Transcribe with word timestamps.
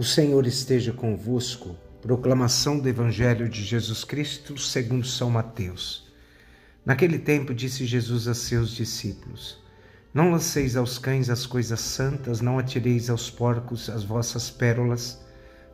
O 0.00 0.02
Senhor 0.02 0.46
esteja 0.46 0.94
convosco. 0.94 1.76
Proclamação 2.00 2.78
do 2.78 2.88
Evangelho 2.88 3.46
de 3.50 3.62
Jesus 3.62 4.02
Cristo 4.02 4.56
segundo 4.56 5.06
São 5.06 5.28
Mateus. 5.28 6.10
Naquele 6.86 7.18
tempo 7.18 7.52
disse 7.52 7.84
Jesus 7.84 8.26
a 8.26 8.32
seus 8.32 8.70
discípulos: 8.70 9.62
Não 10.14 10.30
lanceis 10.30 10.74
aos 10.74 10.96
cães 10.96 11.28
as 11.28 11.44
coisas 11.44 11.80
santas, 11.80 12.40
não 12.40 12.58
atireis 12.58 13.10
aos 13.10 13.28
porcos 13.28 13.90
as 13.90 14.02
vossas 14.02 14.48
pérolas, 14.48 15.20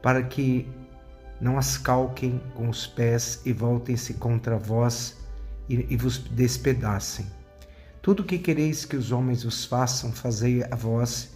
para 0.00 0.22
que 0.22 0.66
não 1.38 1.58
as 1.58 1.76
calquem 1.76 2.40
com 2.54 2.70
os 2.70 2.86
pés 2.86 3.42
e 3.44 3.52
voltem-se 3.52 4.14
contra 4.14 4.56
vós 4.56 5.18
e, 5.68 5.98
vos 5.98 6.16
despedacem. 6.16 7.26
Tudo 8.00 8.20
o 8.20 8.24
que 8.24 8.38
quereis 8.38 8.86
que 8.86 8.96
os 8.96 9.12
homens 9.12 9.42
vos 9.42 9.66
façam, 9.66 10.10
fazei 10.12 10.64
a 10.64 10.74
vós, 10.74 11.28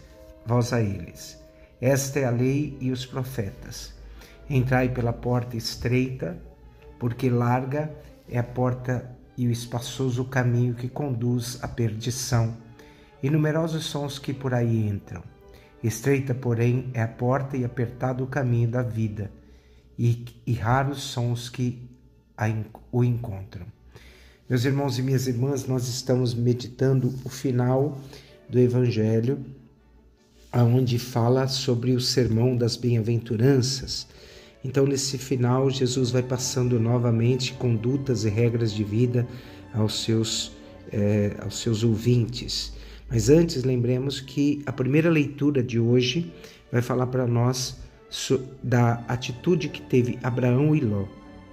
vós 0.47 0.73
a 0.73 0.81
eles. 0.81 1.48
Esta 1.81 2.21
é 2.21 2.25
a 2.25 2.31
lei 2.31 2.77
e 2.81 2.91
os 2.91 3.07
profetas. 3.07 3.95
Entrai 4.51 4.89
pela 4.89 5.13
porta 5.13 5.57
estreita, 5.57 6.37
porque 6.99 7.31
larga 7.31 7.95
é 8.29 8.39
a 8.39 8.43
porta 8.43 9.17
e 9.37 9.47
o 9.47 9.51
espaçoso 9.51 10.25
caminho 10.25 10.75
que 10.75 10.89
conduz 10.89 11.59
à 11.63 11.69
perdição, 11.69 12.57
e 13.23 13.31
numerosos 13.31 13.89
são 13.89 14.05
os 14.05 14.19
que 14.19 14.35
por 14.35 14.53
aí 14.53 14.89
entram. 14.89 15.23
Estreita, 15.83 16.35
porém, 16.35 16.91
é 16.93 17.03
a 17.03 17.09
porta 17.09 17.57
e 17.57 17.65
apertado 17.65 18.25
o 18.25 18.27
caminho 18.27 18.69
da 18.69 18.83
vida, 18.83 19.31
e, 19.97 20.25
e 20.45 20.53
raros 20.55 21.13
são 21.13 21.31
os 21.31 21.49
que 21.49 21.89
a, 22.37 22.47
o 22.91 23.05
encontram. 23.05 23.67
Meus 24.49 24.65
irmãos 24.65 24.99
e 24.99 25.03
minhas 25.03 25.29
irmãs, 25.29 25.67
nós 25.69 25.87
estamos 25.89 26.35
meditando 26.35 27.15
o 27.25 27.29
final 27.29 28.01
do 28.49 28.59
Evangelho 28.59 29.45
aonde 30.53 30.99
fala 30.99 31.47
sobre 31.47 31.93
o 31.93 32.01
sermão 32.01 32.57
das 32.57 32.77
bem-aventuranças. 32.77 34.07
Então, 34.65 34.87
nesse 34.87 35.19
final, 35.19 35.71
Jesus 35.71 36.11
vai 36.11 36.23
passando 36.23 36.81
novamente 36.81 37.53
condutas 37.55 38.25
e 38.25 38.29
regras 38.29 38.73
de 38.73 38.83
vida 38.83 39.27
aos 39.73 40.03
seus, 40.03 40.53
é, 40.93 41.37
aos 41.43 41.59
seus 41.61 41.85
ouvintes. 41.85 42.73
Mas 43.09 43.29
antes, 43.31 43.65
lembremos 43.65 44.21
que 44.21 44.63
a 44.67 44.73
primeira 44.73 45.09
leitura 45.09 45.63
de 45.63 45.79
hoje 45.79 46.33
vai 46.71 46.83
falar 46.83 47.07
para 47.07 47.27
nós 47.27 47.77
da 48.63 49.05
atitude 49.07 49.69
que 49.69 49.83
teve 49.83 50.19
Abraão 50.23 50.75
e 50.75 50.81
Ló. 50.81 51.07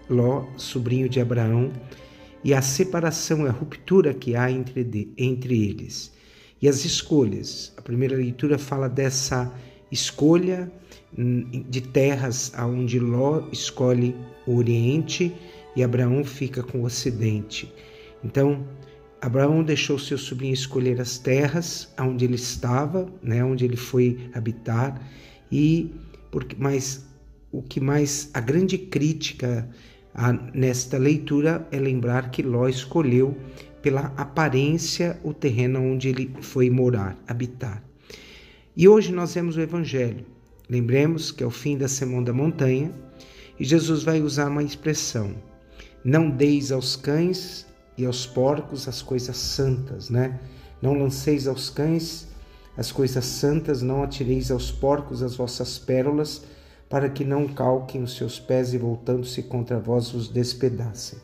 Ló, 0.09 0.45
sobrinho 0.57 1.09
de 1.09 1.19
Abraão, 1.19 1.71
e 2.43 2.53
a 2.53 2.61
separação, 2.61 3.45
a 3.45 3.49
ruptura 3.49 4.13
que 4.13 4.35
há 4.35 4.51
entre, 4.51 5.11
entre 5.17 5.67
eles. 5.67 6.11
E 6.65 6.67
as 6.67 6.83
escolhas. 6.83 7.71
A 7.77 7.81
primeira 7.83 8.15
leitura 8.15 8.57
fala 8.57 8.89
dessa 8.89 9.53
escolha 9.91 10.71
hum, 11.15 11.63
de 11.69 11.79
terras 11.79 12.51
aonde 12.55 12.97
Ló 12.97 13.43
escolhe 13.51 14.15
o 14.47 14.55
Oriente 14.55 15.31
e 15.75 15.83
Abraão 15.83 16.23
fica 16.23 16.63
com 16.63 16.79
o 16.79 16.85
Ocidente. 16.85 17.71
Então, 18.23 18.65
Abraão 19.21 19.63
deixou 19.63 19.99
seu 19.99 20.17
sobrinho 20.17 20.55
escolher 20.55 20.99
as 20.99 21.19
terras 21.19 21.93
onde 21.99 22.25
ele 22.25 22.33
estava, 22.33 23.07
né, 23.21 23.43
onde 23.43 23.63
ele 23.63 23.77
foi 23.77 24.27
habitar, 24.33 24.99
e 25.51 25.93
porque, 26.31 26.55
mas 26.57 27.05
o 27.51 27.61
que 27.61 27.79
mais 27.79 28.31
a 28.33 28.39
grande 28.39 28.79
crítica 28.79 29.69
a, 30.15 30.33
nesta 30.33 30.97
leitura 30.97 31.67
é 31.71 31.77
lembrar 31.77 32.31
que 32.31 32.41
Ló 32.41 32.67
escolheu 32.67 33.37
pela 33.85 34.11
aparência 34.17 35.19
o 35.23 35.31
terreno 35.31 35.79
onde 35.79 36.09
ele 36.09 36.35
foi 36.41 36.71
morar, 36.71 37.15
habitar. 37.27 37.83
E 38.75 38.87
hoje 38.87 39.11
nós 39.11 39.35
vemos 39.35 39.57
o 39.57 39.61
Evangelho. 39.61 40.25
Lembremos 40.67 41.31
que 41.31 41.43
é 41.43 41.45
o 41.45 41.51
fim 41.51 41.77
da 41.77 41.87
Semão 41.87 42.23
da 42.23 42.33
Montanha 42.33 42.91
e 43.59 43.63
Jesus 43.63 44.01
vai 44.01 44.23
usar 44.23 44.49
uma 44.49 44.63
expressão: 44.63 45.35
não 46.03 46.31
deis 46.31 46.71
aos 46.71 46.95
cães 46.95 47.67
e 47.95 48.07
aos 48.07 48.25
porcos 48.25 48.87
as 48.87 49.03
coisas 49.03 49.37
santas, 49.37 50.09
né? 50.09 50.39
Não 50.81 50.97
lanceis 50.97 51.47
aos 51.47 51.69
cães 51.69 52.27
as 52.75 52.91
coisas 52.91 53.23
santas, 53.23 53.83
não 53.83 54.01
atireis 54.01 54.49
aos 54.49 54.71
porcos 54.71 55.21
as 55.21 55.35
vossas 55.35 55.77
pérolas, 55.77 56.41
para 56.89 57.07
que 57.07 57.23
não 57.23 57.47
calquem 57.47 58.01
os 58.01 58.17
seus 58.17 58.39
pés 58.39 58.73
e 58.73 58.79
voltando-se 58.79 59.43
contra 59.43 59.77
vós 59.77 60.11
os 60.15 60.27
despedacem. 60.27 61.19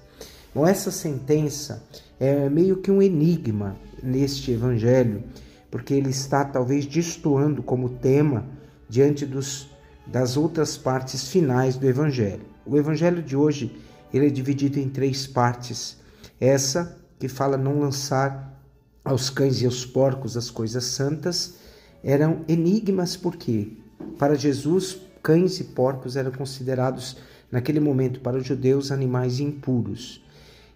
Bom, 0.54 0.68
essa 0.68 0.92
sentença 0.92 1.84
é 2.22 2.48
meio 2.48 2.78
que 2.78 2.92
um 2.92 3.02
enigma 3.02 3.76
neste 4.04 4.52
evangelho, 4.52 5.24
porque 5.72 5.92
ele 5.92 6.12
está 6.12 6.46
talvez 6.46 6.86
destoando 6.86 7.64
como 7.64 7.90
tema 7.90 8.46
diante 8.88 9.26
dos, 9.26 9.72
das 10.06 10.38
outras 10.38 10.78
partes 10.78 11.30
finais 11.30 11.78
do 11.78 11.88
evangelho. 11.88 12.44
O 12.64 12.78
evangelho 12.78 13.24
de 13.24 13.36
hoje 13.36 13.76
ele 14.14 14.28
é 14.28 14.30
dividido 14.30 14.80
em 14.80 14.88
três 14.88 15.26
partes. 15.26 15.98
Essa 16.40 16.96
que 17.18 17.28
fala 17.28 17.58
não 17.58 17.80
lançar 17.80 18.56
aos 19.04 19.32
cães 19.32 19.60
e 19.60 19.66
aos 19.66 19.84
porcos 19.84 20.38
as 20.38 20.52
coisas 20.52 20.84
santas 20.84 21.56
eram 22.04 22.46
enigmas 22.48 23.18
porque 23.18 23.78
para 24.20 24.36
Jesus 24.36 24.96
cães 25.24 25.60
e 25.60 25.64
porcos 25.64 26.16
eram 26.16 26.32
considerados 26.32 27.18
naquele 27.52 27.80
momento 27.80 28.20
para 28.20 28.38
os 28.38 28.46
judeus 28.46 28.92
animais 28.92 29.40
impuros. 29.40 30.22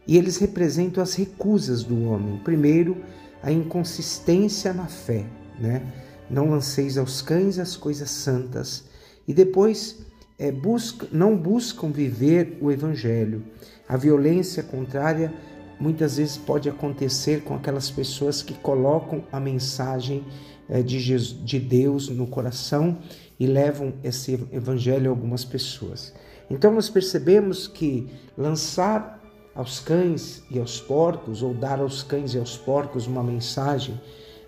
E 0.07 0.17
eles 0.17 0.37
representam 0.37 1.01
as 1.01 1.15
recusas 1.15 1.83
do 1.83 2.03
homem. 2.03 2.39
Primeiro, 2.43 2.97
a 3.41 3.51
inconsistência 3.51 4.73
na 4.73 4.85
fé, 4.85 5.25
né? 5.59 5.81
Não 6.29 6.49
lanceis 6.49 6.97
aos 6.97 7.21
cães 7.21 7.59
as 7.59 7.75
coisas 7.75 8.09
santas. 8.09 8.85
E 9.27 9.33
depois, 9.33 10.05
é, 10.37 10.51
busca, 10.51 11.07
não 11.11 11.37
buscam 11.37 11.91
viver 11.91 12.57
o 12.61 12.71
evangelho. 12.71 13.43
A 13.87 13.97
violência 13.97 14.63
contrária 14.63 15.33
muitas 15.79 16.17
vezes 16.17 16.37
pode 16.37 16.69
acontecer 16.69 17.43
com 17.43 17.55
aquelas 17.55 17.91
pessoas 17.91 18.41
que 18.41 18.53
colocam 18.53 19.23
a 19.31 19.39
mensagem 19.39 20.23
é, 20.69 20.81
de, 20.81 20.99
Jesus, 20.99 21.43
de 21.43 21.59
Deus 21.59 22.09
no 22.09 22.27
coração 22.27 22.97
e 23.39 23.45
levam 23.45 23.93
esse 24.03 24.33
evangelho 24.51 25.07
a 25.07 25.13
algumas 25.13 25.43
pessoas. 25.43 26.13
Então 26.49 26.71
nós 26.71 26.89
percebemos 26.89 27.67
que 27.67 28.09
lançar 28.37 29.21
aos 29.55 29.79
cães 29.79 30.43
e 30.51 30.59
aos 30.59 30.81
porcos, 30.81 31.41
ou 31.41 31.53
dar 31.53 31.79
aos 31.79 32.03
cães 32.03 32.33
e 32.33 32.37
aos 32.37 32.57
porcos 32.57 33.07
uma 33.07 33.23
mensagem 33.23 33.99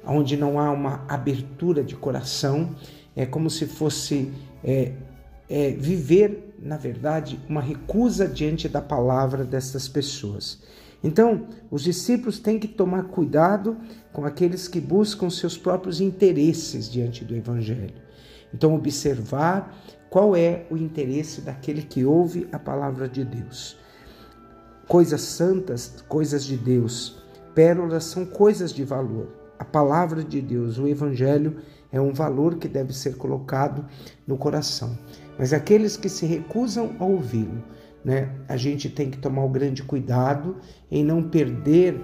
onde 0.06 0.36
não 0.36 0.60
há 0.60 0.72
uma 0.72 1.06
abertura 1.08 1.84
de 1.84 1.96
coração, 1.96 2.76
é 3.16 3.26
como 3.26 3.50
se 3.50 3.66
fosse 3.66 4.32
é, 4.64 4.94
é, 5.50 5.72
viver, 5.72 6.56
na 6.60 6.78
verdade, 6.78 7.40
uma 7.48 7.62
recusa 7.62 8.28
diante 8.28 8.70
da 8.70 8.82
palavra 8.82 9.44
dessas 9.44 9.88
pessoas. 9.88 10.60
Então, 11.04 11.48
os 11.70 11.84
discípulos 11.84 12.40
têm 12.40 12.60
que 12.60 12.68
tomar 12.68 13.04
cuidado 13.04 13.78
com 14.12 14.26
aqueles 14.26 14.68
que 14.68 14.80
buscam 14.80 15.30
seus 15.30 15.58
próprios 15.58 16.02
interesses 16.02 16.90
diante 16.90 17.24
do 17.24 17.36
Evangelho. 17.36 18.02
Então, 18.54 18.74
observar 18.76 19.76
qual 20.10 20.36
é 20.36 20.66
o 20.70 20.78
interesse 20.78 21.42
daquele 21.42 21.82
que 21.82 22.06
ouve 22.06 22.48
a 22.52 22.58
palavra 22.58 23.08
de 23.08 23.24
Deus 23.24 23.78
coisas 24.88 25.22
santas, 25.22 26.04
coisas 26.08 26.46
de 26.46 26.56
Deus. 26.56 27.22
Pérolas 27.54 28.06
são 28.06 28.26
coisas 28.26 28.72
de 28.74 28.84
valor. 28.84 29.28
A 29.60 29.66
palavra 29.66 30.24
de 30.24 30.42
Deus, 30.42 30.78
o 30.78 30.88
evangelho, 30.88 31.58
é 31.92 32.00
um 32.00 32.14
valor 32.14 32.56
que 32.56 32.68
deve 32.68 32.94
ser 32.94 33.18
colocado 33.18 33.86
no 34.26 34.38
coração. 34.38 34.98
Mas 35.38 35.52
aqueles 35.52 35.98
que 35.98 36.08
se 36.08 36.26
recusam 36.26 36.96
a 37.00 37.06
ouvi-lo, 37.06 37.64
né, 38.04 38.30
a 38.48 38.56
gente 38.56 38.90
tem 38.90 39.10
que 39.10 39.18
tomar 39.18 39.44
o 39.44 39.50
grande 39.50 39.84
cuidado 39.84 40.58
em 40.90 41.04
não 41.04 41.22
perder 41.24 42.00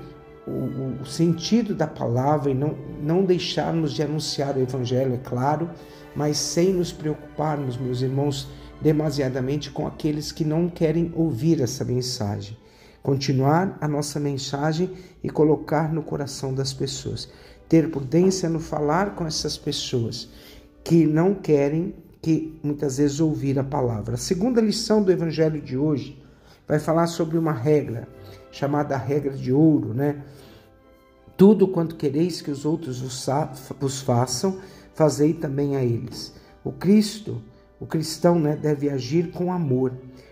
o, 0.45 1.01
o, 1.01 1.05
sentido 1.05 1.73
da 1.73 1.87
palavra 1.87 2.51
e 2.51 2.53
não, 2.53 2.75
não 3.01 3.23
deixarmos 3.23 3.93
de 3.93 4.03
anunciar 4.03 4.57
o 4.57 4.61
Evangelho, 4.61 5.13
é 5.13 5.17
claro, 5.17 5.69
mas 6.13 6.37
sem 6.37 6.73
nos 6.73 6.91
preocuparmos, 6.91 7.77
meus 7.77 8.01
irmãos, 8.01 8.49
demasiadamente 8.81 9.71
com 9.71 9.87
aqueles 9.87 10.33
que 10.33 10.43
não 10.43 10.67
querem 10.67 11.13
ouvir 11.15 11.61
essa 11.61 11.85
mensagem 11.85 12.57
continuar 13.03 13.77
a 13.81 13.87
nossa 13.87 14.17
mensagem 14.19 14.89
e 15.21 15.29
colocar 15.29 15.93
no 15.93 16.01
coração 16.01 16.53
das 16.53 16.73
pessoas. 16.73 17.29
Ter 17.67 17.91
prudência 17.91 18.49
no 18.49 18.61
falar 18.61 19.13
com 19.13 19.27
essas 19.27 19.57
pessoas 19.57 20.29
que 20.83 21.05
não 21.05 21.33
querem 21.33 21.93
que 22.21 22.57
muitas 22.63 22.97
vezes 22.97 23.19
ouvir 23.19 23.59
a 23.59 23.63
palavra. 23.63 24.15
A 24.15 24.17
segunda 24.17 24.61
lição 24.61 25.03
do 25.03 25.11
evangelho 25.11 25.61
de 25.61 25.77
hoje 25.77 26.17
vai 26.65 26.79
falar 26.79 27.07
sobre 27.07 27.37
uma 27.37 27.51
regra 27.51 28.07
chamada 28.49 28.95
regra 28.95 29.33
de 29.33 29.51
ouro, 29.51 29.93
né? 29.93 30.23
Tudo 31.35 31.67
quanto 31.67 31.95
quereis 31.95 32.41
que 32.41 32.51
os 32.51 32.63
outros 32.63 33.01
vos 33.01 34.01
façam, 34.01 34.59
fazei 34.93 35.33
também 35.33 35.75
a 35.75 35.83
eles. 35.83 36.33
O 36.63 36.71
Cristo, 36.71 37.41
o 37.79 37.85
cristão, 37.85 38.39
né, 38.39 38.55
deve 38.55 38.89
agir 38.89 39.31
com 39.31 39.51
amor, 39.51 39.91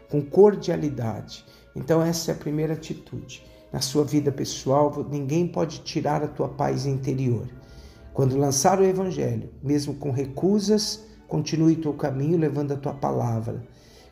com 0.10 0.22
cordialidade. 0.22 1.44
Então, 1.76 2.02
essa 2.02 2.32
é 2.32 2.34
a 2.34 2.38
primeira 2.38 2.74
atitude. 2.74 3.44
Na 3.72 3.80
sua 3.80 4.04
vida 4.04 4.32
pessoal, 4.32 5.08
ninguém 5.10 5.48
pode 5.48 5.80
tirar 5.80 6.24
a 6.24 6.28
tua 6.28 6.50
paz 6.50 6.86
interior. 6.86 7.48
Quando 8.14 8.38
lançar 8.38 8.80
o 8.80 8.84
Evangelho, 8.84 9.50
mesmo 9.64 9.94
com 9.96 10.12
recusas, 10.12 11.06
continue 11.28 11.78
teu 11.78 11.94
caminho 11.94 12.38
levando 12.38 12.74
a 12.74 12.78
tua 12.78 12.94
palavra. 12.94 13.66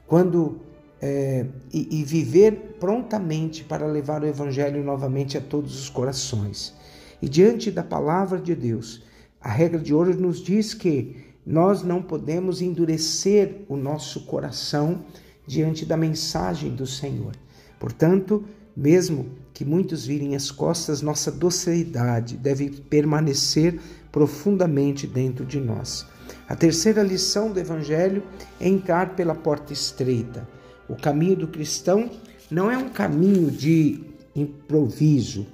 Quando 0.08 0.62
é, 1.02 1.46
e, 1.74 2.00
e 2.00 2.04
viver 2.04 2.78
prontamente 2.80 3.64
para 3.64 3.86
levar 3.86 4.24
o 4.24 4.28
Evangelho 4.28 4.84
novamente 4.84 5.38
a 5.38 5.42
todos 5.42 5.80
os 5.80 5.90
corações. 5.90 6.74
E 7.22 7.28
diante 7.28 7.72
da 7.72 7.84
palavra 7.84 8.40
de 8.40 8.56
Deus, 8.56 9.04
a 9.42 9.50
regra 9.50 9.80
de 9.80 9.94
ouro 9.94 10.14
nos 10.20 10.42
diz 10.42 10.74
que 10.74 11.16
nós 11.46 11.84
não 11.84 12.02
podemos 12.02 12.62
endurecer 12.62 13.66
o 13.68 13.76
nosso 13.76 14.26
coração 14.26 15.04
diante 15.48 15.86
da 15.86 15.98
mensagem 15.98 16.76
do 16.76 16.86
Senhor. 16.86 17.34
Portanto, 17.80 18.44
mesmo 18.76 19.28
que 19.54 19.66
muitos 19.66 20.06
virem 20.06 20.36
as 20.36 20.52
costas, 20.52 21.02
nossa 21.02 21.31
docilidade 21.31 22.38
deve 22.38 22.70
permanecer 22.70 23.80
profundamente 24.12 25.08
dentro 25.08 25.46
de 25.46 25.60
nós. 25.60 26.06
A 26.48 26.56
terceira 26.56 27.02
lição 27.02 27.52
do 27.52 27.60
Evangelho 27.60 28.24
é 28.60 28.68
entrar 28.68 29.16
pela 29.16 29.36
porta 29.36 29.74
estreita. 29.74 30.48
O 30.88 30.96
caminho 30.96 31.36
do 31.36 31.48
cristão 31.48 32.10
não 32.50 32.70
é 32.70 32.78
um 32.78 32.90
caminho 32.90 33.52
de 33.52 34.04
improviso, 34.36 35.46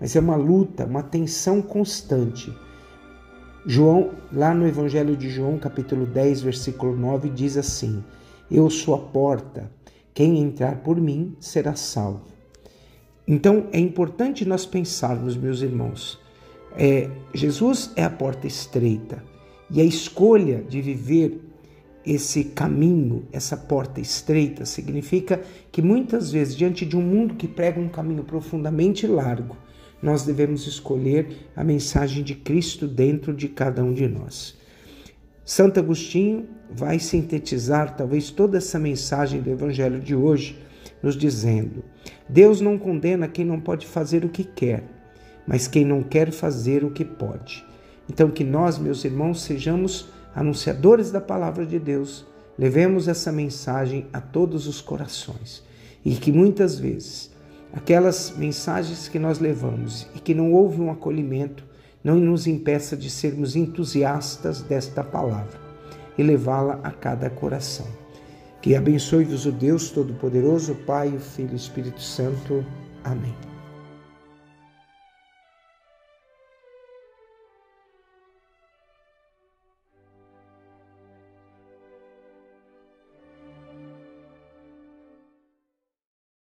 mas 0.00 0.14
é 0.14 0.20
uma 0.20 0.36
luta, 0.36 0.84
uma 0.84 1.02
tensão 1.02 1.60
constante. 1.60 2.56
João, 3.66 4.12
lá 4.32 4.54
no 4.54 4.66
Evangelho 4.66 5.16
de 5.16 5.28
João, 5.28 5.58
capítulo 5.58 6.06
10, 6.06 6.42
versículo 6.42 6.96
9, 6.96 7.30
diz 7.30 7.56
assim: 7.56 8.04
Eu 8.48 8.70
sou 8.70 8.94
a 8.94 8.98
porta, 8.98 9.68
quem 10.16 10.38
entrar 10.38 10.76
por 10.76 10.98
mim 10.98 11.36
será 11.38 11.76
salvo. 11.76 12.24
Então 13.28 13.66
é 13.70 13.78
importante 13.78 14.46
nós 14.46 14.64
pensarmos, 14.64 15.36
meus 15.36 15.60
irmãos, 15.60 16.18
é, 16.74 17.10
Jesus 17.34 17.92
é 17.94 18.02
a 18.02 18.08
porta 18.08 18.46
estreita 18.46 19.22
e 19.70 19.78
a 19.78 19.84
escolha 19.84 20.64
de 20.66 20.80
viver 20.80 21.38
esse 22.06 22.44
caminho, 22.44 23.26
essa 23.30 23.58
porta 23.58 24.00
estreita, 24.00 24.64
significa 24.64 25.42
que 25.70 25.82
muitas 25.82 26.32
vezes, 26.32 26.56
diante 26.56 26.86
de 26.86 26.96
um 26.96 27.02
mundo 27.02 27.34
que 27.34 27.46
prega 27.46 27.78
um 27.78 27.88
caminho 27.88 28.24
profundamente 28.24 29.06
largo, 29.06 29.54
nós 30.00 30.22
devemos 30.22 30.66
escolher 30.66 31.50
a 31.54 31.62
mensagem 31.62 32.24
de 32.24 32.34
Cristo 32.34 32.88
dentro 32.88 33.34
de 33.34 33.48
cada 33.48 33.84
um 33.84 33.92
de 33.92 34.08
nós. 34.08 34.56
Santo 35.46 35.78
Agostinho 35.78 36.48
vai 36.68 36.98
sintetizar 36.98 37.94
talvez 37.96 38.30
toda 38.30 38.58
essa 38.58 38.80
mensagem 38.80 39.40
do 39.40 39.48
Evangelho 39.48 40.00
de 40.00 40.12
hoje, 40.12 40.58
nos 41.00 41.16
dizendo: 41.16 41.84
Deus 42.28 42.60
não 42.60 42.76
condena 42.76 43.28
quem 43.28 43.44
não 43.44 43.60
pode 43.60 43.86
fazer 43.86 44.24
o 44.24 44.28
que 44.28 44.42
quer, 44.42 44.82
mas 45.46 45.68
quem 45.68 45.84
não 45.84 46.02
quer 46.02 46.32
fazer 46.32 46.82
o 46.82 46.90
que 46.90 47.04
pode. 47.04 47.64
Então, 48.10 48.28
que 48.28 48.42
nós, 48.42 48.76
meus 48.76 49.04
irmãos, 49.04 49.40
sejamos 49.42 50.08
anunciadores 50.34 51.12
da 51.12 51.20
palavra 51.20 51.64
de 51.64 51.78
Deus, 51.78 52.26
levemos 52.58 53.06
essa 53.06 53.30
mensagem 53.30 54.08
a 54.12 54.20
todos 54.20 54.66
os 54.66 54.80
corações 54.80 55.62
e 56.04 56.16
que 56.16 56.32
muitas 56.32 56.76
vezes 56.76 57.30
aquelas 57.72 58.34
mensagens 58.36 59.06
que 59.06 59.18
nós 59.18 59.38
levamos 59.38 60.08
e 60.12 60.18
que 60.18 60.34
não 60.34 60.52
houve 60.52 60.80
um 60.80 60.90
acolhimento 60.90 61.64
não 62.06 62.20
nos 62.20 62.46
impeça 62.46 62.96
de 62.96 63.10
sermos 63.10 63.56
entusiastas 63.56 64.62
desta 64.62 65.02
palavra 65.02 65.58
e 66.16 66.22
levá-la 66.22 66.78
a 66.84 66.92
cada 66.92 67.28
coração. 67.28 67.86
Que 68.62 68.76
abençoe-vos 68.76 69.44
o 69.44 69.50
Deus 69.50 69.90
Todo-Poderoso, 69.90 70.76
Pai, 70.86 71.08
o 71.08 71.18
Filho 71.18 71.50
e 71.50 71.54
o 71.54 71.56
Espírito 71.56 72.00
Santo. 72.00 72.64
Amém. 73.02 73.55